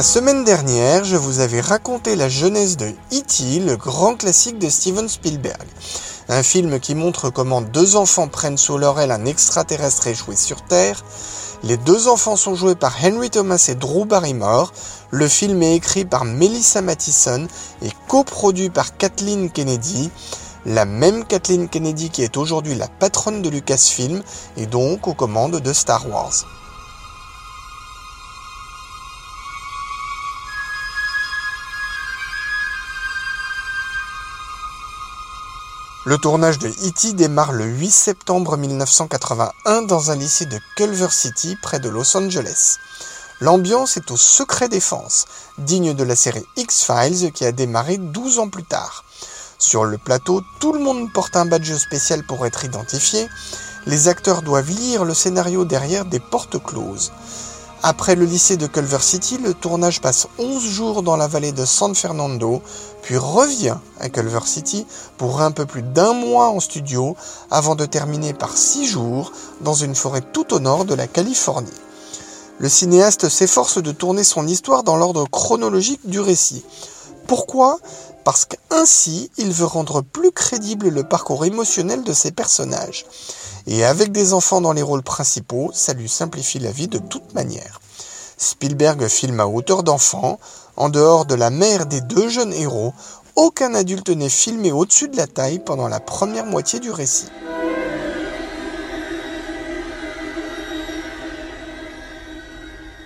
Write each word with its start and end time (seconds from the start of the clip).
La 0.00 0.04
semaine 0.04 0.44
dernière, 0.44 1.04
je 1.04 1.16
vous 1.16 1.40
avais 1.40 1.60
raconté 1.60 2.16
la 2.16 2.30
jeunesse 2.30 2.78
de 2.78 2.86
E.T., 3.12 3.60
le 3.60 3.76
grand 3.76 4.14
classique 4.14 4.58
de 4.58 4.70
Steven 4.70 5.06
Spielberg. 5.06 5.66
Un 6.30 6.42
film 6.42 6.80
qui 6.80 6.94
montre 6.94 7.28
comment 7.28 7.60
deux 7.60 7.96
enfants 7.96 8.26
prennent 8.26 8.56
sous 8.56 8.78
leur 8.78 8.98
aile 8.98 9.10
un 9.10 9.26
extraterrestre 9.26 10.06
échoué 10.06 10.36
sur 10.36 10.62
Terre. 10.62 11.04
Les 11.64 11.76
deux 11.76 12.08
enfants 12.08 12.36
sont 12.36 12.54
joués 12.54 12.76
par 12.76 12.96
Henry 13.04 13.28
Thomas 13.28 13.62
et 13.68 13.74
Drew 13.74 14.06
Barrymore. 14.06 14.72
Le 15.10 15.28
film 15.28 15.62
est 15.62 15.76
écrit 15.76 16.06
par 16.06 16.24
Melissa 16.24 16.80
Mathison 16.80 17.46
et 17.82 17.90
coproduit 18.08 18.70
par 18.70 18.96
Kathleen 18.96 19.50
Kennedy. 19.50 20.10
La 20.64 20.86
même 20.86 21.26
Kathleen 21.26 21.68
Kennedy 21.68 22.08
qui 22.08 22.22
est 22.22 22.38
aujourd'hui 22.38 22.74
la 22.74 22.88
patronne 22.88 23.42
de 23.42 23.50
Lucasfilm 23.50 24.22
et 24.56 24.64
donc 24.64 25.08
aux 25.08 25.14
commandes 25.14 25.60
de 25.60 25.72
Star 25.74 26.08
Wars. 26.08 26.46
Le 36.10 36.18
tournage 36.18 36.58
de 36.58 36.66
E.T. 36.66 37.12
démarre 37.12 37.52
le 37.52 37.66
8 37.66 37.88
septembre 37.88 38.56
1981 38.56 39.82
dans 39.82 40.10
un 40.10 40.16
lycée 40.16 40.44
de 40.44 40.58
Culver 40.74 41.06
City 41.08 41.56
près 41.62 41.78
de 41.78 41.88
Los 41.88 42.16
Angeles. 42.16 42.78
L'ambiance 43.40 43.96
est 43.96 44.10
au 44.10 44.16
secret 44.16 44.68
défense, 44.68 45.26
digne 45.58 45.94
de 45.94 46.02
la 46.02 46.16
série 46.16 46.44
X-Files 46.56 47.30
qui 47.30 47.44
a 47.44 47.52
démarré 47.52 47.96
12 47.96 48.40
ans 48.40 48.48
plus 48.48 48.64
tard. 48.64 49.04
Sur 49.60 49.84
le 49.84 49.98
plateau, 49.98 50.42
tout 50.58 50.72
le 50.72 50.80
monde 50.80 51.12
porte 51.12 51.36
un 51.36 51.46
badge 51.46 51.76
spécial 51.76 52.24
pour 52.26 52.44
être 52.44 52.64
identifié. 52.64 53.28
Les 53.86 54.08
acteurs 54.08 54.42
doivent 54.42 54.68
lire 54.68 55.04
le 55.04 55.14
scénario 55.14 55.64
derrière 55.64 56.06
des 56.06 56.18
portes 56.18 56.60
closes. 56.60 57.12
Après 57.82 58.14
le 58.14 58.26
lycée 58.26 58.58
de 58.58 58.66
Culver 58.66 59.00
City, 59.00 59.38
le 59.38 59.54
tournage 59.54 60.02
passe 60.02 60.28
11 60.38 60.62
jours 60.62 61.02
dans 61.02 61.16
la 61.16 61.26
vallée 61.26 61.52
de 61.52 61.64
San 61.64 61.94
Fernando, 61.94 62.60
puis 63.00 63.16
revient 63.16 63.78
à 64.00 64.10
Culver 64.10 64.44
City 64.44 64.86
pour 65.16 65.40
un 65.40 65.50
peu 65.50 65.64
plus 65.64 65.80
d'un 65.80 66.12
mois 66.12 66.48
en 66.48 66.60
studio, 66.60 67.16
avant 67.50 67.76
de 67.76 67.86
terminer 67.86 68.34
par 68.34 68.54
6 68.54 68.86
jours 68.86 69.32
dans 69.62 69.72
une 69.72 69.94
forêt 69.94 70.20
tout 70.20 70.52
au 70.52 70.60
nord 70.60 70.84
de 70.84 70.94
la 70.94 71.06
Californie. 71.06 71.70
Le 72.58 72.68
cinéaste 72.68 73.30
s'efforce 73.30 73.82
de 73.82 73.92
tourner 73.92 74.24
son 74.24 74.46
histoire 74.46 74.82
dans 74.82 74.96
l'ordre 74.96 75.26
chronologique 75.26 76.06
du 76.06 76.20
récit. 76.20 76.62
Pourquoi? 77.26 77.78
Parce 78.24 78.44
qu'ainsi, 78.44 79.30
il 79.38 79.52
veut 79.52 79.64
rendre 79.64 80.02
plus 80.02 80.32
crédible 80.32 80.90
le 80.90 81.04
parcours 81.04 81.46
émotionnel 81.46 82.04
de 82.04 82.12
ses 82.12 82.30
personnages. 82.30 83.06
Et 83.66 83.84
avec 83.84 84.12
des 84.12 84.32
enfants 84.32 84.60
dans 84.60 84.72
les 84.72 84.82
rôles 84.82 85.02
principaux, 85.02 85.70
ça 85.74 85.92
lui 85.92 86.08
simplifie 86.08 86.58
la 86.58 86.72
vie 86.72 86.88
de 86.88 86.98
toute 86.98 87.34
manière. 87.34 87.80
Spielberg 88.36 89.06
filme 89.08 89.40
à 89.40 89.46
hauteur 89.46 89.82
d'enfant. 89.82 90.38
En 90.76 90.88
dehors 90.88 91.26
de 91.26 91.34
la 91.34 91.50
mère 91.50 91.84
des 91.84 92.00
deux 92.00 92.28
jeunes 92.28 92.54
héros, 92.54 92.94
aucun 93.36 93.74
adulte 93.74 94.08
n'est 94.08 94.28
filmé 94.28 94.72
au-dessus 94.72 95.08
de 95.08 95.16
la 95.16 95.26
taille 95.26 95.58
pendant 95.58 95.88
la 95.88 96.00
première 96.00 96.46
moitié 96.46 96.80
du 96.80 96.90
récit. 96.90 97.28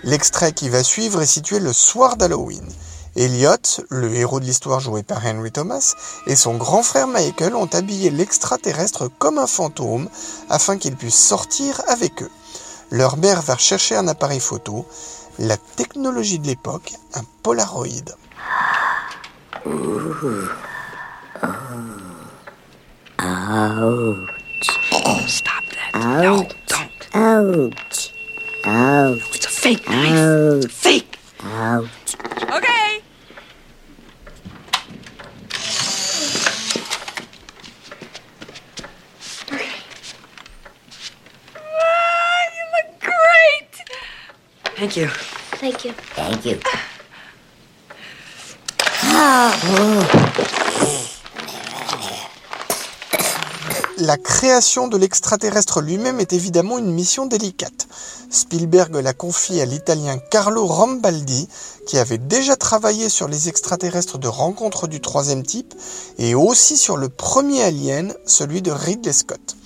L'extrait 0.05 0.53
qui 0.53 0.69
va 0.69 0.85
suivre 0.85 1.23
est 1.23 1.27
situé 1.27 1.59
le 1.59 1.73
soir 1.73 2.17
d'Halloween. 2.17 2.69
Elliot, 3.17 3.57
le 3.91 4.13
héros 4.15 4.41
de 4.41 4.45
l'histoire 4.45 4.81
joué 4.81 5.03
par 5.03 5.25
Henry 5.25 5.53
Thomas, 5.53 5.95
et 6.27 6.37
son 6.37 6.57
grand 6.57 6.83
frère 6.83 7.07
Michael 7.07 7.55
ont 7.55 7.69
habillé 7.73 8.11
l'extraterrestre 8.11 9.09
comme 9.19 9.39
un 9.39 9.47
fantôme 9.47 10.09
afin 10.51 10.79
qu'il 10.79 10.97
puisse 10.97 11.19
sortir 11.19 11.81
avec 11.89 12.23
eux. 12.23 12.31
Leur 12.91 13.17
mère 13.17 13.43
va 13.43 13.57
chercher 13.57 13.97
un 13.97 14.09
appareil 14.09 14.41
photo, 14.41 14.87
la 15.39 15.57
technologie 15.57 16.39
de 16.39 16.47
l'époque, 16.47 16.93
un 17.15 17.23
Polaroid. 17.43 18.17
Stop 25.27 25.65
that. 25.73 25.99
No, 26.23 26.47
don't. 26.67 26.91
Ouch. 27.15 28.13
Ouch. 28.67 29.35
It's 29.35 29.47
a 29.47 29.49
fake 29.49 29.89
knife. 29.89 30.65
It's 30.65 30.67
a 30.67 30.69
fake. 30.69 31.19
Ouch. 31.43 31.89
Okay. 32.43 33.03
Ah, 41.57 42.43
you 42.55 42.65
look 42.75 42.89
great. 43.01 43.73
Thank 44.85 44.97
you. 44.99 45.09
Thank 45.61 45.85
you. 45.87 45.93
Thank 46.15 46.45
you. 46.45 46.59
La 53.97 54.19
création 54.19 54.89
de 54.89 54.99
l'extraterrestre 54.99 55.81
lui-même 55.81 56.21
est 56.21 56.35
évidemment 56.35 56.77
une 56.77 56.93
mission 56.93 57.25
délicate. 57.25 57.89
Spielberg 58.29 58.95
la 58.97 59.15
confie 59.15 59.63
à 59.63 59.65
l'italien 59.65 60.19
Carlo 60.19 60.67
Rambaldi, 60.67 61.49
qui 61.87 61.97
avait 61.97 62.19
déjà 62.19 62.55
travaillé 62.57 63.09
sur 63.09 63.27
les 63.27 63.49
extraterrestres 63.49 64.19
de 64.19 64.29
rencontre 64.29 64.87
du 64.87 65.01
troisième 65.01 65.45
type, 65.45 65.73
et 66.19 66.35
aussi 66.35 66.77
sur 66.77 66.99
le 66.99 67.09
premier 67.09 67.63
Alien, 67.63 68.15
celui 68.27 68.61
de 68.61 68.71
Ridley 68.71 69.15
Scott. 69.15 69.57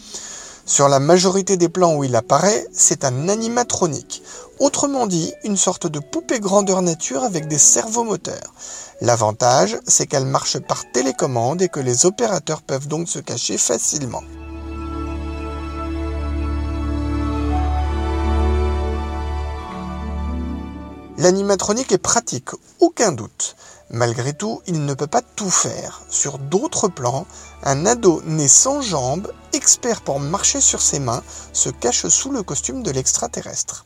Sur 0.68 0.90
la 0.90 1.00
majorité 1.00 1.56
des 1.56 1.70
plans 1.70 1.96
où 1.96 2.04
il 2.04 2.14
apparaît, 2.14 2.66
c'est 2.74 3.06
un 3.06 3.30
animatronique, 3.30 4.22
autrement 4.58 5.06
dit 5.06 5.32
une 5.42 5.56
sorte 5.56 5.86
de 5.86 5.98
poupée 5.98 6.40
grandeur 6.40 6.82
nature 6.82 7.24
avec 7.24 7.48
des 7.48 7.56
servomoteurs. 7.56 8.52
L'avantage, 9.00 9.78
c'est 9.86 10.06
qu'elle 10.06 10.26
marche 10.26 10.58
par 10.58 10.84
télécommande 10.92 11.62
et 11.62 11.70
que 11.70 11.80
les 11.80 12.04
opérateurs 12.04 12.60
peuvent 12.60 12.86
donc 12.86 13.08
se 13.08 13.18
cacher 13.18 13.56
facilement. 13.56 14.22
L'animatronique 21.16 21.92
est 21.92 21.98
pratique, 21.98 22.50
aucun 22.78 23.12
doute. 23.12 23.56
Malgré 23.90 24.34
tout, 24.34 24.60
il 24.66 24.84
ne 24.84 24.92
peut 24.92 25.06
pas 25.06 25.22
tout 25.22 25.48
faire. 25.48 26.02
Sur 26.10 26.36
d'autres 26.38 26.88
plans, 26.88 27.26
un 27.64 27.86
ado 27.86 28.20
né 28.26 28.46
sans 28.46 28.82
jambes, 28.82 29.32
pour 30.04 30.20
marcher 30.20 30.60
sur 30.60 30.80
ses 30.80 30.98
mains, 30.98 31.22
se 31.52 31.68
cache 31.68 32.06
sous 32.08 32.30
le 32.30 32.42
costume 32.42 32.82
de 32.82 32.90
l'extraterrestre. 32.90 33.84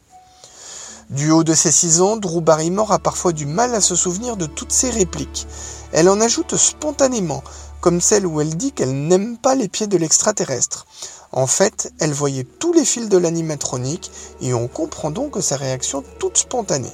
Du 1.10 1.31
haut 1.31 1.44
de 1.44 1.54
ses 1.54 1.72
6 1.72 2.00
ans, 2.00 2.16
Drew 2.16 2.41
Barrymore 2.41 2.93
a 2.93 2.98
parfois 2.98 3.32
du 3.32 3.44
mal 3.44 3.75
à 3.75 3.81
se 3.81 3.97
souvenir 3.97 4.37
de 4.37 4.47
toutes 4.47 4.72
ses 4.72 4.91
répliques. 4.91 5.47
Elle 5.93 6.09
en 6.09 6.20
ajoute 6.20 6.56
spontanément, 6.56 7.43
comme 7.81 8.00
celle 8.00 8.26
où 8.26 8.41
elle 8.41 8.56
dit 8.56 8.72
qu'elle 8.72 9.09
n'aime 9.09 9.37
pas 9.37 9.55
les 9.55 9.69
pieds 9.69 9.88
de 9.88 9.99
l'extraterrestre. 9.99 10.87
En 11.32 11.46
fait, 11.46 11.93
elle 11.99 12.12
voyait 12.12 12.44
tous 12.44 12.73
les 12.73 12.85
fils 12.85 13.08
de 13.08 13.19
l'animatronique 13.19 14.11
et 14.40 14.55
on 14.55 14.69
comprend 14.69 15.11
donc 15.11 15.37
sa 15.43 15.56
réaction 15.56 16.05
toute 16.19 16.38
spontanée. 16.38 16.93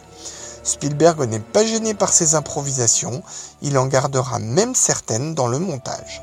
Spielberg 0.63 1.29
n'est 1.29 1.41
pas 1.41 1.65
gêné 1.65 1.95
par 1.95 2.13
ses 2.13 2.35
improvisations, 2.35 3.23
il 3.63 3.79
en 3.79 3.87
gardera 3.87 4.39
même 4.39 4.75
certaines 4.75 5.35
dans 5.35 5.47
le 5.47 5.59
montage. 5.59 6.23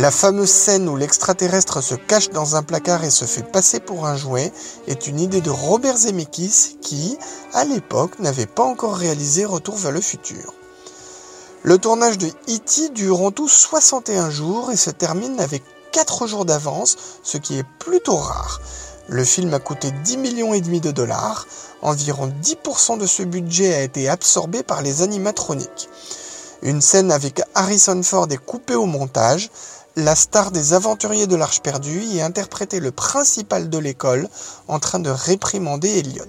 La 0.00 0.10
fameuse 0.10 0.48
scène 0.48 0.88
où 0.88 0.96
l'extraterrestre 0.96 1.82
se 1.82 1.94
cache 1.94 2.30
dans 2.30 2.56
un 2.56 2.62
placard 2.62 3.04
et 3.04 3.10
se 3.10 3.26
fait 3.26 3.42
passer 3.42 3.80
pour 3.80 4.06
un 4.06 4.16
jouet 4.16 4.50
est 4.86 5.06
une 5.06 5.20
idée 5.20 5.42
de 5.42 5.50
Robert 5.50 5.98
Zemeckis 5.98 6.78
qui, 6.80 7.18
à 7.52 7.66
l'époque, 7.66 8.18
n'avait 8.18 8.46
pas 8.46 8.62
encore 8.62 8.96
réalisé 8.96 9.44
Retour 9.44 9.76
vers 9.76 9.92
le 9.92 10.00
futur. 10.00 10.54
Le 11.64 11.76
tournage 11.76 12.16
de 12.16 12.28
E.T. 12.28 12.88
dure 12.94 13.20
en 13.20 13.30
tout 13.30 13.46
61 13.46 14.30
jours 14.30 14.70
et 14.72 14.76
se 14.76 14.88
termine 14.88 15.38
avec 15.38 15.62
4 15.92 16.26
jours 16.26 16.46
d'avance, 16.46 16.96
ce 17.22 17.36
qui 17.36 17.58
est 17.58 17.66
plutôt 17.78 18.16
rare. 18.16 18.62
Le 19.06 19.22
film 19.22 19.52
a 19.52 19.58
coûté 19.58 19.90
10 19.90 20.16
millions 20.16 20.54
et 20.54 20.62
demi 20.62 20.80
de 20.80 20.92
dollars. 20.92 21.46
Environ 21.82 22.32
10% 22.42 22.96
de 22.96 23.06
ce 23.06 23.22
budget 23.22 23.74
a 23.74 23.82
été 23.82 24.08
absorbé 24.08 24.62
par 24.62 24.80
les 24.80 25.02
animatroniques. 25.02 25.90
Une 26.62 26.82
scène 26.82 27.10
avec 27.10 27.40
Harrison 27.54 28.02
Ford 28.02 28.28
est 28.30 28.36
coupée 28.36 28.74
au 28.74 28.84
montage. 28.84 29.50
La 29.96 30.14
star 30.14 30.52
des 30.52 30.72
aventuriers 30.72 31.26
de 31.26 31.34
l'Arche 31.34 31.62
perdue 31.62 32.02
y 32.02 32.20
interprétait 32.20 32.78
le 32.78 32.92
principal 32.92 33.68
de 33.68 33.78
l'école 33.78 34.28
en 34.68 34.78
train 34.78 35.00
de 35.00 35.10
réprimander 35.10 35.98
Elliot. 35.98 36.24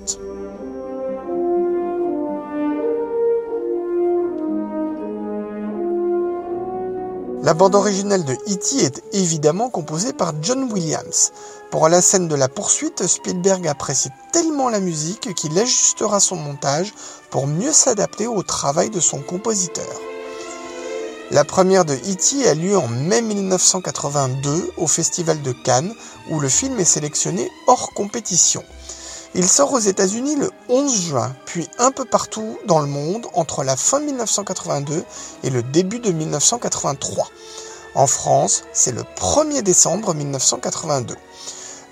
La 7.44 7.54
bande 7.54 7.75
originale 7.75 8.25
de 8.25 8.34
E.T. 8.34 8.84
est 8.84 9.04
évidemment 9.13 9.69
composée 9.69 10.13
par 10.13 10.34
John 10.42 10.72
Williams. 10.72 11.31
Pour 11.69 11.88
la 11.88 12.02
scène 12.02 12.28
de 12.28 12.36
la 12.36 12.50
poursuite, 12.50 13.06
Spielberg 13.06 13.68
apprécie 13.68 14.10
tellement 14.31 14.69
la 14.69 14.80
musique 14.80 15.36
qu'il 15.36 15.58
ajustera 15.58 16.19
son 16.19 16.36
montage 16.36 16.94
pour 17.30 17.46
mieux 17.46 17.74
s'adapter 17.74 18.25
au 18.25 18.42
travail 18.42 18.90
de 18.90 19.00
son 19.00 19.22
compositeur. 19.22 20.11
La 21.31 21.45
première 21.45 21.86
de 21.86 21.94
E.T. 21.94 22.45
a 22.50 22.54
lieu 22.54 22.78
en 22.78 22.89
mai 22.89 23.22
1982 23.22 24.74
au 24.75 24.86
Festival 24.86 25.42
de 25.42 25.54
Cannes 25.54 25.94
où 26.30 26.42
le 26.42 26.50
film 26.50 26.78
est 26.78 26.83
sélectionné 26.83 27.50
hors 27.68 27.94
compétition. 27.94 28.66
Il 29.33 29.48
sort 29.48 29.72
aux 29.72 29.80
États-Unis 29.80 30.36
le 30.36 30.51
11 30.68 30.94
juin, 30.94 31.33
puis 31.45 31.69
un 31.80 31.92
peu 31.92 32.04
partout 32.04 32.57
dans 32.66 32.81
le 32.81 32.88
monde 32.88 33.28
entre 33.33 33.63
la 33.63 33.78
fin 33.78 34.01
1982 34.01 35.06
et 35.44 35.50
le 35.50 35.63
début 35.63 36.00
de 36.00 36.12
1983. 36.12 37.30
En 37.95 38.07
France, 38.07 38.66
c'est 38.74 38.92
le 38.92 39.04
1er 39.04 39.62
décembre 39.62 40.13
1982. 40.13 41.16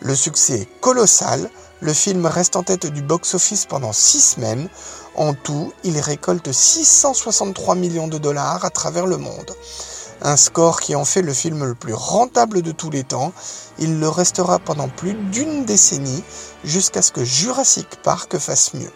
Le 0.01 0.15
succès 0.15 0.59
est 0.59 0.79
colossal, 0.81 1.49
le 1.81 1.93
film 1.93 2.25
reste 2.25 2.57
en 2.57 2.63
tête 2.63 2.87
du 2.87 3.01
box-office 3.01 3.65
pendant 3.65 3.93
6 3.93 4.19
semaines. 4.35 4.67
En 5.15 5.33
tout, 5.33 5.73
il 5.83 5.99
récolte 5.99 6.51
663 6.51 7.75
millions 7.75 8.07
de 8.07 8.17
dollars 8.17 8.63
à 8.63 8.69
travers 8.69 9.05
le 9.05 9.17
monde 9.17 9.55
un 10.21 10.37
score 10.37 10.81
qui 10.81 10.95
en 10.95 11.05
fait 11.05 11.21
le 11.21 11.33
film 11.33 11.63
le 11.63 11.75
plus 11.75 11.93
rentable 11.93 12.61
de 12.61 12.71
tous 12.71 12.89
les 12.89 13.03
temps. 13.03 13.33
Il 13.77 13.99
le 13.99 14.09
restera 14.09 14.59
pendant 14.59 14.89
plus 14.89 15.13
d'une 15.13 15.65
décennie 15.65 16.23
jusqu'à 16.63 17.01
ce 17.01 17.11
que 17.11 17.23
Jurassic 17.23 17.87
Park 18.03 18.37
fasse 18.37 18.73
mieux. 18.73 18.91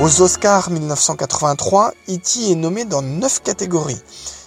Aux 0.00 0.20
Oscars 0.20 0.70
1983, 0.70 1.94
E.T. 2.10 2.50
est 2.50 2.54
nommé 2.56 2.84
dans 2.84 3.00
9 3.00 3.42
catégories. 3.42 4.02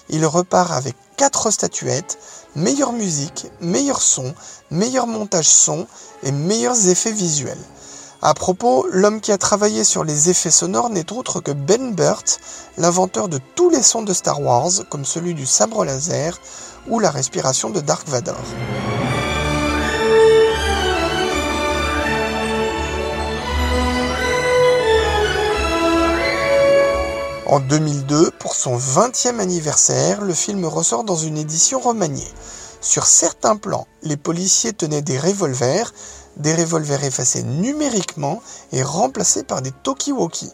Il 0.09 0.25
repart 0.25 0.71
avec 0.71 0.95
4 1.17 1.51
statuettes, 1.51 2.19
meilleure 2.55 2.93
musique, 2.93 3.47
meilleur 3.59 4.01
son, 4.01 4.33
meilleur 4.71 5.07
montage 5.07 5.49
son 5.49 5.87
et 6.23 6.31
meilleurs 6.31 6.87
effets 6.87 7.11
visuels. 7.11 7.57
À 8.21 8.33
propos, 8.33 8.87
l'homme 8.91 9.19
qui 9.19 9.31
a 9.31 9.37
travaillé 9.37 9.83
sur 9.83 10.03
les 10.03 10.29
effets 10.29 10.51
sonores 10.51 10.89
n'est 10.89 11.11
autre 11.11 11.39
que 11.39 11.51
Ben 11.51 11.93
Burt, 11.93 12.39
l'inventeur 12.77 13.27
de 13.29 13.39
tous 13.55 13.69
les 13.69 13.83
sons 13.83 14.03
de 14.03 14.13
Star 14.13 14.41
Wars, 14.41 14.71
comme 14.89 15.05
celui 15.05 15.33
du 15.33 15.45
sabre 15.45 15.85
laser 15.85 16.39
ou 16.87 16.99
la 16.99 17.11
respiration 17.11 17.69
de 17.69 17.79
Dark 17.79 18.07
Vador. 18.07 18.37
En 27.49 27.61
2002, 27.61 28.31
pour 28.39 28.55
son 28.55 28.77
20e 28.77 29.39
anniversaire, 29.39 30.19
le 30.21 30.33
film 30.33 30.65
ressort 30.65 31.05
dans 31.05 31.15
une 31.15 31.37
édition 31.37 31.79
remaniée. 31.79 32.27
Sur 32.81 33.05
certains 33.05 33.55
plans, 33.55 33.87
les 34.03 34.17
policiers 34.17 34.73
tenaient 34.73 35.01
des 35.01 35.17
revolvers, 35.17 35.93
des 36.35 36.53
revolvers 36.53 37.05
effacés 37.05 37.43
numériquement 37.43 38.41
et 38.73 38.83
remplacés 38.83 39.43
par 39.43 39.61
des 39.61 39.71
talkie-walkie. 39.71 40.51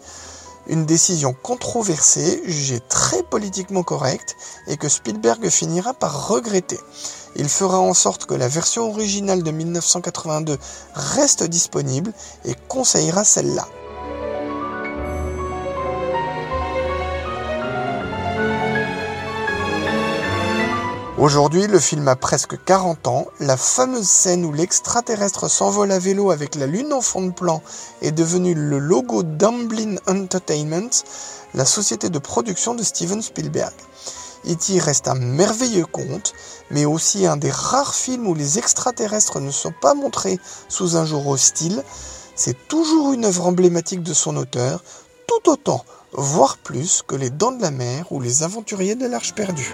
Une 0.68 0.86
décision 0.86 1.34
controversée, 1.34 2.44
jugée 2.46 2.80
très 2.90 3.24
politiquement 3.24 3.82
correcte 3.82 4.36
et 4.68 4.78
que 4.78 4.88
Spielberg 4.88 5.50
finira 5.50 5.96
par 5.96 6.28
regretter. 6.28 6.80
Il 7.36 7.50
fera 7.50 7.80
en 7.80 7.96
sorte 7.96 8.28
que 8.28 8.36
la 8.36 8.48
version 8.48 8.88
originale 8.88 9.42
de 9.42 9.50
1982 9.50 10.60
reste 10.94 11.44
disponible 11.44 12.14
et 12.46 12.54
conseillera 12.68 13.24
celle-là. 13.24 13.68
Aujourd'hui, 21.24 21.68
le 21.68 21.80
film 21.80 22.06
a 22.10 22.18
presque 22.18 22.62
40 22.66 23.08
ans. 23.08 23.28
La 23.40 23.56
fameuse 23.56 24.10
scène 24.10 24.44
où 24.44 24.52
l'extraterrestre 24.52 25.50
s'envole 25.50 25.94
à 25.94 25.98
vélo 25.98 26.32
avec 26.32 26.56
la 26.56 26.68
Lune 26.68 26.92
en 26.92 27.00
fond 27.00 27.22
de 27.22 27.32
plan 27.32 27.64
est 28.02 28.12
devenue 28.12 28.54
le 28.54 28.78
logo 28.78 29.24
d'Amblin 29.24 29.96
Entertainment, 30.06 30.90
la 31.54 31.64
société 31.64 32.10
de 32.10 32.20
production 32.20 32.76
de 32.76 32.84
Steven 32.84 33.22
Spielberg. 33.22 33.72
E.T. 34.50 34.78
reste 34.80 35.08
un 35.08 35.16
merveilleux 35.16 35.86
conte, 35.86 36.34
mais 36.72 36.84
aussi 36.84 37.26
un 37.26 37.38
des 37.38 37.52
rares 37.52 37.96
films 37.96 38.28
où 38.28 38.36
les 38.36 38.58
extraterrestres 38.58 39.40
ne 39.40 39.52
sont 39.52 39.74
pas 39.82 39.94
montrés 39.94 40.42
sous 40.68 40.98
un 40.98 41.06
jour 41.06 41.26
hostile. 41.26 41.86
C'est 42.36 42.68
toujours 42.68 43.14
une 43.14 43.24
œuvre 43.24 43.48
emblématique 43.48 44.04
de 44.04 44.14
son 44.14 44.36
auteur, 44.36 44.84
tout 45.28 45.50
autant, 45.50 45.86
voire 46.12 46.58
plus, 46.58 47.02
que 47.02 47.16
Les 47.16 47.30
Dents 47.30 47.54
de 47.54 47.62
la 47.62 47.72
Mer 47.72 48.12
ou 48.12 48.20
Les 48.20 48.44
Aventuriers 48.44 48.96
de 48.96 49.08
l'Arche 49.08 49.34
perdue. 49.34 49.74